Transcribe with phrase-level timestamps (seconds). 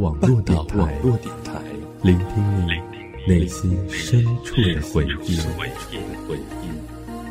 [0.00, 1.60] 网络电台，
[2.02, 2.70] 聆听你
[3.28, 5.36] 内心深处的回忆。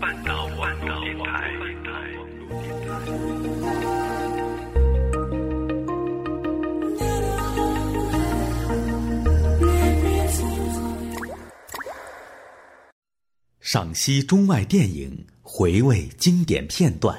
[0.00, 1.50] 半岛网络电台。
[13.58, 17.18] 赏析中外电影，回味经典片段。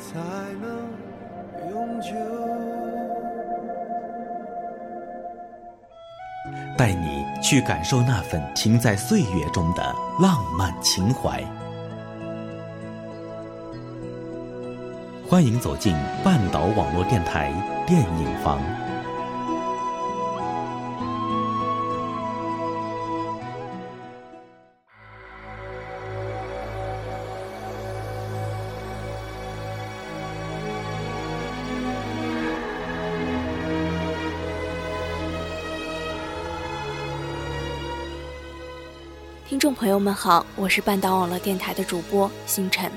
[0.00, 0.18] 才
[0.62, 2.08] 能永久
[6.78, 11.44] 带你去感受那份停在岁月中的浪漫情怀。
[15.28, 15.94] 欢迎走进
[16.24, 17.52] 半岛网络电台
[17.86, 18.58] 电影房。
[39.50, 42.88] 听众朋友们好，我是半岛网络电台的主播星辰，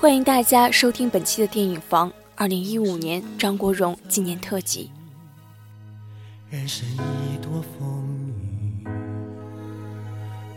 [0.00, 4.90] 欢迎大家收听本期的电影房二零一五年张国荣纪念特辑。
[6.48, 7.92] 人生风
[8.80, 8.88] 雨，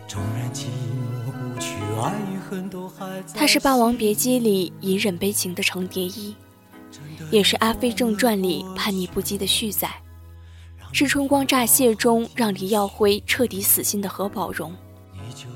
[0.07, 0.67] 纵然寂
[1.25, 3.37] 寞不去，爱与恨都还在。
[3.37, 6.33] 他是《霸王别姬》里隐忍悲情的程蝶衣，
[7.31, 9.85] 也是《阿飞正传》里叛逆不羁的旭仔。
[10.91, 14.73] 是《春光乍泄》中让黎耀辉彻底死心的何宝荣，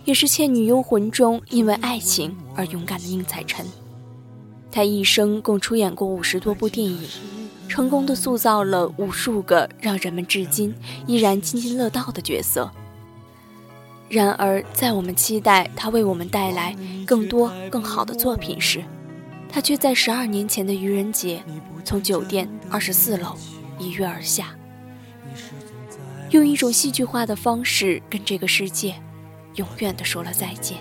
[0.05, 3.65] 也是《倩女幽魂》中因为爱情而勇敢的宁采臣。
[4.71, 7.07] 他一生共出演过五十多部电影，
[7.67, 10.73] 成功的塑造了无数个让人们至今
[11.07, 12.71] 依然津津乐道的角色。
[14.09, 18.83] 然而，在我们期待他为我们带来更多更好的作品时，
[19.49, 21.43] 他却在十二年前的愚人节，
[21.83, 23.35] 从酒店二十四楼
[23.79, 24.55] 一跃而下。
[26.33, 28.95] 用一种戏剧化的方式跟这个世界
[29.55, 30.79] 永远的说了再见。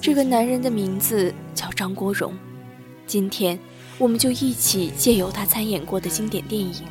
[0.00, 2.32] 这个男人的名字叫张国荣。
[3.08, 3.58] 今天，
[3.98, 6.84] 我们就一起借由他参演过的经典电影，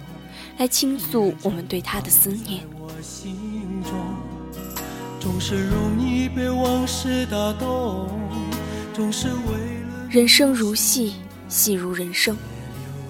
[0.57, 2.61] 来倾诉我们对他的思念。
[10.09, 11.13] 人生如戏，
[11.47, 12.37] 戏如人生。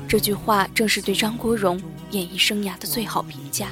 [0.07, 3.69] 这句话正是对张国荣演艺生涯的最好评价。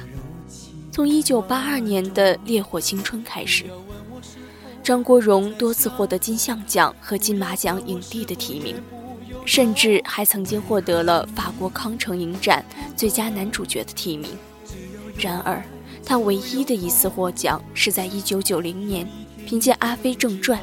[0.90, 3.64] 从一九八二年的《烈火青春》开始，
[4.82, 8.74] 张国荣多次获得金像奖和金马奖影帝的提名，
[9.44, 12.64] 甚至还曾经获得了法国康城影展
[12.96, 14.30] 最佳男主角的提名。
[15.16, 15.62] 然而，
[16.04, 19.08] 他唯一的一次获奖是在一九九零年，
[19.46, 20.58] 凭借《阿飞正传》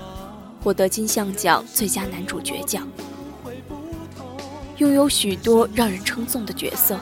[0.64, 2.88] 获得金像奖最佳男主角奖。
[4.78, 7.00] 拥有许多让人称颂的角色。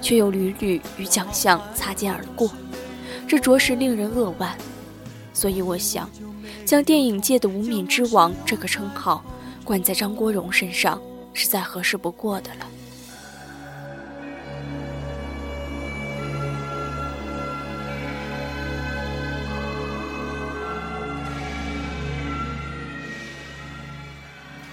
[0.00, 2.50] 却又屡屡与奖项擦肩而过，
[3.26, 4.56] 这着实令人扼腕。
[5.32, 6.10] 所以，我想
[6.64, 9.24] 将电影界的“无冕之王”这个称号
[9.64, 11.00] 冠在张国荣身上，
[11.32, 12.66] 是再合适不过的了。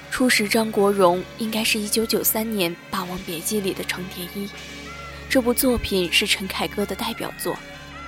[0.09, 4.49] 初识张国荣，应该是一九九三年《霸王别姬》里的程蝶衣。
[5.35, 7.57] 这部作品是陈凯歌的代表作，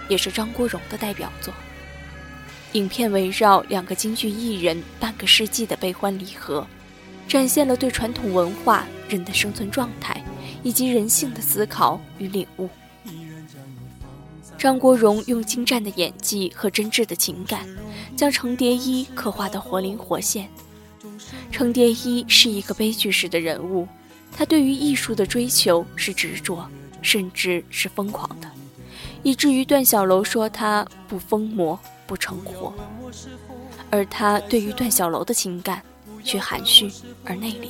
[0.07, 1.53] 也是张国荣的代表作。
[2.71, 6.65] 影片围绕两个京剧艺人半个世纪的悲欢离合，
[7.27, 10.23] 展现了对传统文化、人的生存状态
[10.63, 12.69] 以及人性的思考与领悟。
[14.57, 17.67] 张国荣用精湛的演技和真挚的情感，
[18.15, 20.47] 将程蝶衣刻画得活灵活现。
[21.51, 23.85] 程蝶衣是一个悲剧式的人物，
[24.31, 26.65] 他对于艺术的追求是执着。
[27.01, 28.49] 甚至是疯狂的，
[29.23, 32.73] 以至于段小楼说他不疯魔不成活，
[33.89, 35.81] 而他对于段小楼的情感
[36.23, 36.91] 却含蓄
[37.23, 37.69] 而内敛。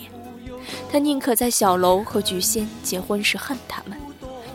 [0.92, 3.98] 他宁可在小楼和菊仙结婚时恨他们，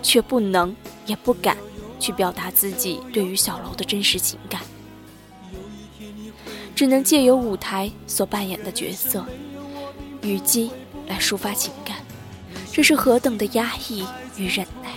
[0.03, 0.75] 却不能
[1.07, 1.57] 也不敢
[1.99, 4.61] 去表达自己对于小楼的真实情感，
[6.75, 9.25] 只能借由舞台所扮演的角色
[10.21, 10.71] 虞姬
[11.07, 11.97] 来抒发情感。
[12.73, 14.05] 这是何等的压抑
[14.37, 14.91] 与忍耐！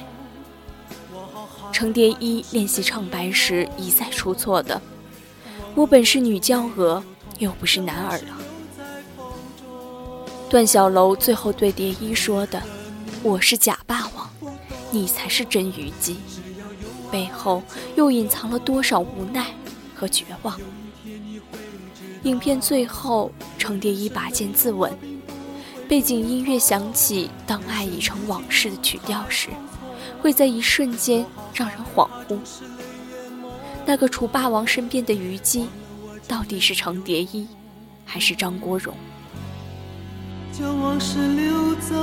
[1.71, 4.81] 程蝶衣练习唱白时一再出错的，
[5.75, 7.03] 我本是女娇娥，
[7.39, 8.37] 又不是男儿郎。
[10.49, 12.61] 段小楼最后对蝶衣说的
[13.23, 14.29] ：“我是假霸王，
[14.91, 16.17] 你才是真虞姬。”
[17.11, 17.61] 背后
[17.95, 19.47] 又隐藏了多少无奈
[19.93, 20.59] 和绝望？
[22.23, 24.91] 影片最后，程蝶衣拔剑自刎，
[25.87, 29.49] 背景音乐响起“当爱已成往事”的曲调时，
[30.19, 31.23] 会在一瞬间
[31.53, 32.39] 让人恍惚。
[33.85, 35.67] 那个楚霸王身边的虞姬，
[36.27, 37.47] 到底是程蝶衣，
[38.03, 38.95] 还是张国荣？
[40.51, 41.95] 将往事留在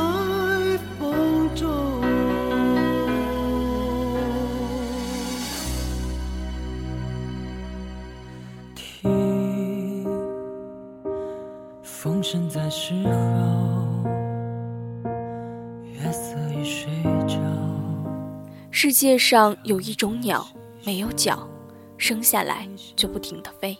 [18.84, 20.44] 世界上有一种鸟，
[20.84, 21.48] 没有脚，
[21.96, 23.78] 生下来就不停的飞，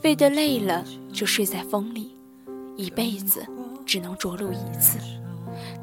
[0.00, 0.82] 飞得累了
[1.12, 2.16] 就睡在风里，
[2.74, 3.46] 一辈子。
[3.84, 4.96] 只能着陆一次，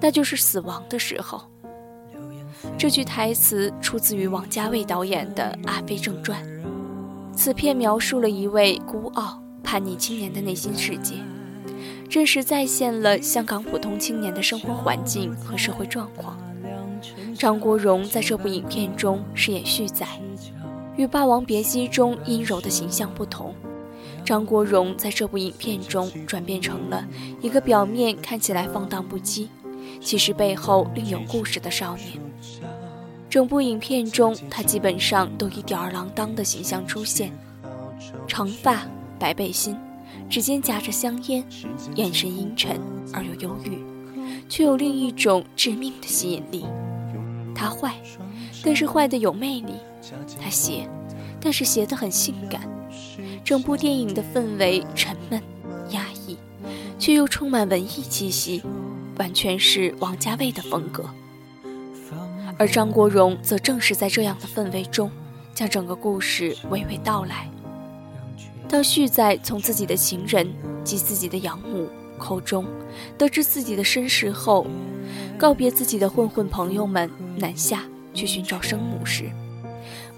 [0.01, 1.43] 那就是死亡的时候。
[2.79, 6.43] 这句台词出自于王家卫导演的《阿飞正传》。
[7.37, 11.13] 此片描述了一位孤傲叛逆青年的内心世界，
[12.09, 16.35] 真实再现了香港普通青年的生活环境和社会状况。
[17.41, 20.05] 张国荣在这部影片中饰演旭仔，
[20.95, 23.55] 与《霸王别姬》中阴柔的形象不同。
[24.23, 27.03] 张国荣在这部影片中转变成了
[27.41, 29.47] 一个表面看起来放荡不羁，
[29.99, 32.09] 其实背后另有故事的少年。
[33.27, 37.31] 整部影片中，他基本上都以吊儿郎当的形象出现，
[38.27, 38.83] 长发、
[39.17, 39.75] 白背心，
[40.29, 41.43] 指尖夹着香烟，
[41.95, 42.79] 眼神阴沉
[43.11, 43.79] 而又忧郁，
[44.47, 46.65] 却有另一种致命的吸引力。
[47.61, 47.95] 他坏，
[48.63, 49.73] 但是坏的有魅力；
[50.41, 50.89] 他邪，
[51.39, 52.61] 但是邪的很性感。
[53.43, 55.39] 整部电影的氛围沉闷、
[55.91, 56.35] 压抑，
[56.97, 58.63] 却又充满文艺气息，
[59.19, 61.07] 完全是王家卫的风格。
[62.57, 65.11] 而张国荣则正是在这样的氛围中，
[65.53, 67.47] 将整个故事娓娓道来。
[68.67, 70.51] 当旭仔从自己的情人
[70.83, 71.87] 及自己的养母
[72.21, 72.63] 口中
[73.17, 74.67] 得知自己的身世后，
[75.37, 77.83] 告别自己的混混朋友们，南下
[78.13, 79.31] 去寻找生母时，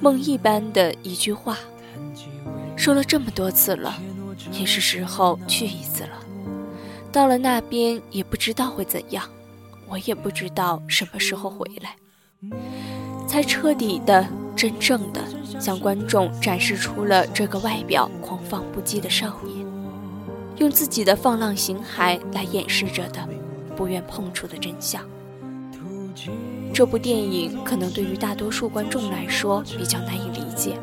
[0.01, 1.57] 梦一般的一句话。
[2.75, 3.97] 说了这么多次了，
[4.51, 6.19] 也是时候去一次了。
[7.11, 9.23] 到了那边也不知道会怎样，
[9.87, 11.95] 我也不知道什么时候回来，
[13.27, 15.21] 才彻底的、真正的
[15.59, 19.65] 向观众展示出了这个外表狂放不羁的少年，
[20.57, 23.27] 用自己的放浪形骸来掩饰着的
[23.75, 25.01] 不愿碰触的真相。
[26.73, 30.77] 这部电影可能对于大多数观众来说比较难以理解。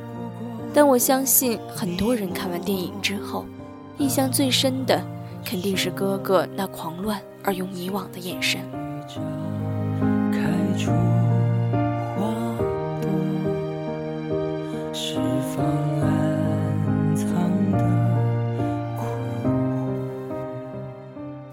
[0.72, 3.44] 但我相信，很多人看完电影之后，
[3.98, 5.02] 印象最深的
[5.44, 8.60] 肯定是哥哥那狂乱而又迷惘的眼神。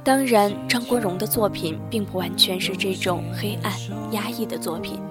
[0.07, 3.73] 当然，张国荣的作品并不完全是这种黑暗
[4.13, 5.01] 压抑的作品。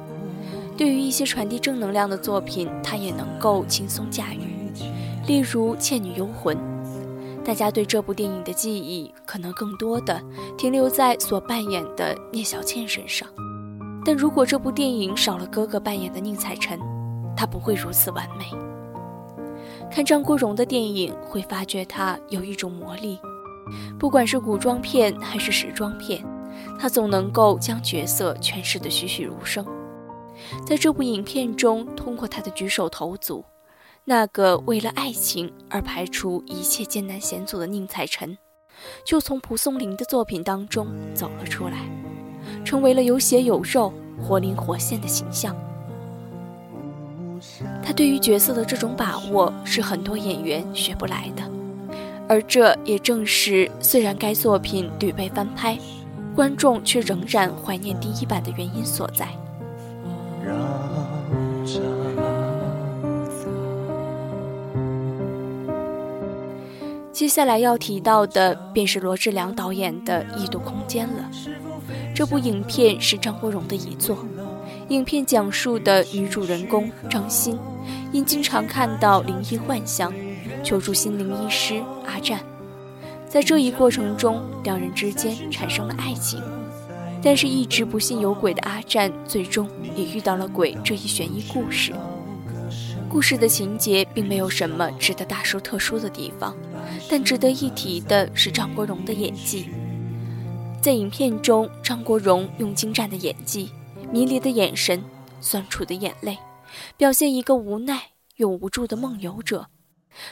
[0.75, 4.73] 对于一些传递正能量的作品，他也能够轻松驾驭。
[5.27, 6.57] 例如《倩女幽魂》，
[7.45, 10.19] 大家对这部电影的记忆可能更多的
[10.57, 13.29] 停留在所扮演的聂小倩身上。
[14.03, 16.81] 但如果这部电影少了哥哥扮演的宁采臣，
[17.37, 18.47] 他不会如此完美。
[19.91, 23.19] 看张国荣的电影，会发觉他有一种魔力，
[23.99, 26.25] 不管是古装片还是时装片，
[26.79, 29.67] 他总能够将角色诠释得栩栩如生。
[30.67, 33.45] 在这部影片中，通过他的举手投足，
[34.05, 38.37] 那个为了爱情而排除一切艰难险阻的宁采臣，
[39.05, 41.89] 就从蒲松龄的作品当中走了出来，
[42.65, 45.57] 成为了有血有肉、活灵活现的形象。
[47.83, 51.43] 他对于角色的这种把握是很多演员学不来的，
[52.29, 55.79] 而这也正是虽然该作品屡被翻拍，
[56.35, 59.29] 观众却仍然怀念第一版的原因所在。
[67.13, 71.31] 接下来要提到的便是罗志良导演的《异度空间》了。
[72.15, 74.19] 这部影片是张国荣的遗作。
[74.89, 77.59] 影片讲述的女主人公张欣，
[78.13, 80.13] 因经常看到灵异幻象，
[80.67, 82.41] 求助心灵医师阿占。
[83.29, 86.43] 在这一过程中，两人之间产生了爱情。
[87.23, 91.93] 但是，一直不信有鬼的阿占，最终也遇到了鬼这一悬疑故事。
[93.09, 96.57] 故事的情节并没有什么值得大书特书的地方，
[97.09, 99.69] 但值得一提的是张国荣的演技。
[100.83, 103.71] 在影片中，张国荣用精湛的演技、
[104.11, 105.01] 迷离的眼神、
[105.41, 106.37] 酸楚的眼泪，
[106.97, 108.01] 表现一个无奈
[108.37, 109.69] 又无助的梦游者。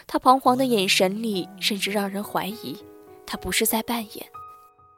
[0.06, 2.76] 他彷徨的眼神里，甚至让人怀疑，
[3.26, 4.26] 他不是在扮演，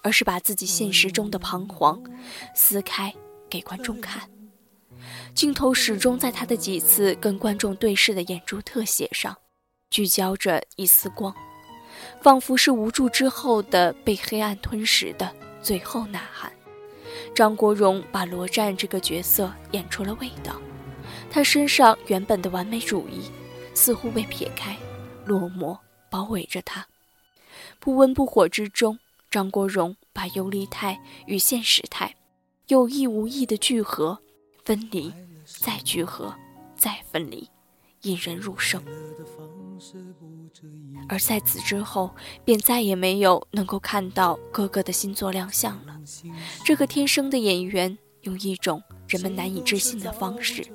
[0.02, 2.02] 而是把自己现实中的彷徨
[2.54, 3.14] 撕开
[3.48, 4.28] 给观众看。
[5.34, 9.36] 镜头始终在他的几次跟观众对视的眼珠特写上，
[9.90, 11.34] 聚焦着一丝光，
[12.22, 15.30] 仿佛是无助之后的被黑暗吞噬的。
[15.62, 16.52] 最后呐喊，
[17.34, 20.56] 张国荣把罗战这个角色演出了味道。
[21.30, 23.30] 他身上原本的完美主义
[23.76, 24.74] 似乎被撇开，
[25.26, 25.78] 落寞
[26.10, 26.86] 包围着他。
[27.78, 28.98] 不温不火之中，
[29.30, 32.16] 张国荣把游离态与现实态
[32.68, 34.18] 有意无意的聚合、
[34.64, 35.12] 分离、
[35.44, 36.34] 再聚合、
[36.74, 37.48] 再分离，
[38.02, 38.82] 引人入胜。
[41.06, 42.10] 而在此之后，
[42.46, 46.00] 便再也没有能够看到哥哥的新作亮相了。
[46.64, 50.66] 这个天生的演员，用一种人们难以置信的方式，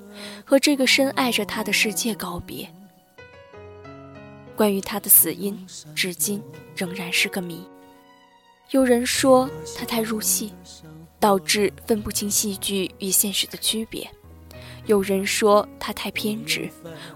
[0.46, 2.72] 和这个深爱着他的世界告别。
[4.62, 5.58] 关于他的死因，
[5.96, 6.40] 至今
[6.76, 7.68] 仍然是个谜。
[8.70, 10.54] 有人说他太入戏，
[11.20, 14.06] 导致分不清戏剧与现实的区别；
[14.86, 16.70] 有人说他太偏执，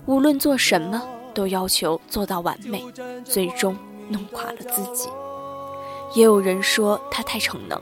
[0.08, 1.00] 无论做什么。
[1.36, 2.84] 都要求做到完美，
[3.24, 3.78] 最终
[4.10, 5.08] 弄垮了自己。
[6.16, 7.80] 也有人说他太逞能，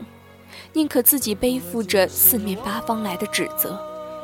[0.74, 3.80] 宁可自己背负着四面八方来的指责，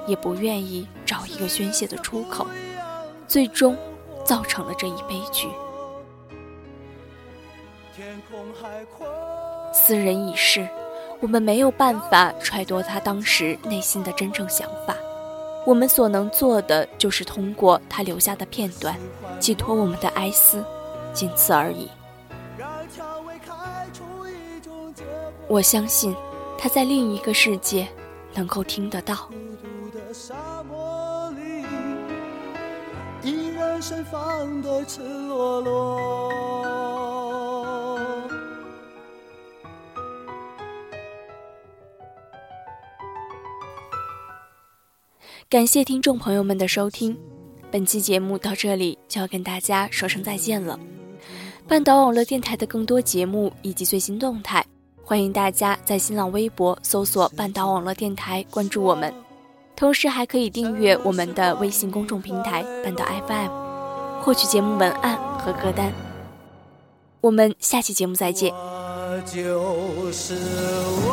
[0.07, 2.47] 也不愿意找一个宣泄的出口，
[3.27, 3.75] 最终
[4.31, 5.49] 造成了这一悲剧。
[9.73, 10.69] 斯人已逝，
[11.19, 14.95] 我们没有办法揣度他当时内心的真正想法。
[15.67, 18.97] 我们所能做的，就是通过他留下的片段，
[19.41, 20.65] 寄托我们的哀思，
[21.13, 21.91] 仅此而已。
[25.49, 26.15] 我相信，
[26.57, 27.89] 他在另一个世界
[28.35, 29.29] 能够听得到。
[33.81, 36.31] 盛放的赤裸裸。
[45.49, 47.17] 感谢听众朋友们的收听，
[47.71, 50.79] 本期节目到这里就要跟大家说声再见了。
[51.67, 54.65] 半岛网络电台的更多节目以及最新动态，
[55.03, 59.13] 欢迎大家在新浪微博搜索“半岛网络电台”关注我们，
[59.75, 63.60] 同时还可以订阅我们的微信公众平台“半岛 FM”，
[64.21, 65.93] 获取节目文案和歌单。
[67.21, 68.55] 我们下期节目再见。
[69.27, 70.37] 就是
[71.05, 71.11] 我，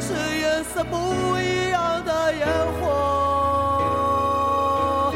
[0.00, 0.96] 是颜色不
[1.38, 2.48] 一样的烟
[2.80, 5.12] 火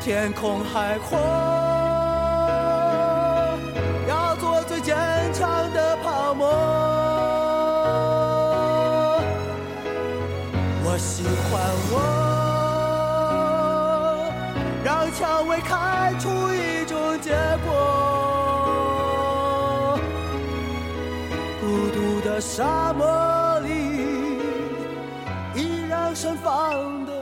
[0.00, 1.18] 天空海阔，
[4.08, 4.94] 要做最坚
[5.32, 6.46] 强的泡沫。
[10.84, 11.94] 我喜欢我，
[15.64, 17.30] 开出一种结
[17.64, 17.70] 果。
[21.60, 23.04] 孤独的沙漠
[23.60, 23.68] 里，
[25.54, 27.13] 依然盛放的。